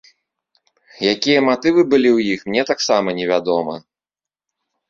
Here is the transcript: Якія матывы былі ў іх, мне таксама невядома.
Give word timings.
Якія 1.13 1.39
матывы 1.49 1.81
былі 1.93 2.09
ў 2.13 2.19
іх, 2.39 2.49
мне 2.51 2.61
таксама 2.71 3.07
невядома. 3.19 3.75